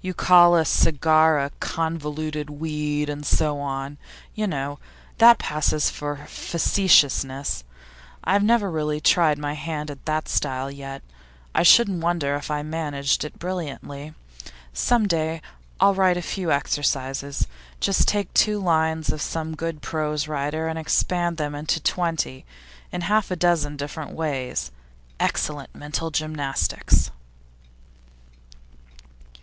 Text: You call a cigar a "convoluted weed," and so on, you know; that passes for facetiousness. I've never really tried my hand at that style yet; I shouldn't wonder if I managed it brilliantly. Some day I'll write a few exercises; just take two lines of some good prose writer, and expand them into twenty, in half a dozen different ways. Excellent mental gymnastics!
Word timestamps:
You 0.00 0.14
call 0.14 0.56
a 0.56 0.64
cigar 0.64 1.38
a 1.38 1.50
"convoluted 1.60 2.48
weed," 2.48 3.10
and 3.10 3.26
so 3.26 3.60
on, 3.60 3.98
you 4.34 4.46
know; 4.46 4.78
that 5.18 5.36
passes 5.38 5.90
for 5.90 6.24
facetiousness. 6.26 7.64
I've 8.24 8.42
never 8.42 8.70
really 8.70 8.98
tried 8.98 9.36
my 9.36 9.52
hand 9.52 9.90
at 9.90 10.06
that 10.06 10.26
style 10.26 10.70
yet; 10.70 11.02
I 11.54 11.64
shouldn't 11.64 12.00
wonder 12.02 12.34
if 12.36 12.50
I 12.50 12.62
managed 12.62 13.24
it 13.24 13.38
brilliantly. 13.38 14.14
Some 14.72 15.06
day 15.06 15.42
I'll 15.80 15.92
write 15.92 16.16
a 16.16 16.22
few 16.22 16.50
exercises; 16.50 17.46
just 17.78 18.08
take 18.08 18.32
two 18.32 18.58
lines 18.60 19.12
of 19.12 19.20
some 19.20 19.54
good 19.54 19.82
prose 19.82 20.26
writer, 20.26 20.66
and 20.66 20.78
expand 20.78 21.36
them 21.36 21.54
into 21.54 21.78
twenty, 21.78 22.46
in 22.90 23.02
half 23.02 23.30
a 23.30 23.36
dozen 23.36 23.76
different 23.76 24.12
ways. 24.12 24.70
Excellent 25.20 25.74
mental 25.74 26.10
gymnastics! 26.10 27.10